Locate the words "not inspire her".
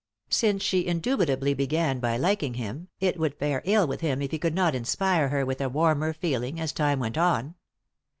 4.55-5.45